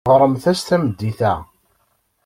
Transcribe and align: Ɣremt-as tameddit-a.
Ɣremt-as 0.13 0.61
tameddit-a. 0.61 1.33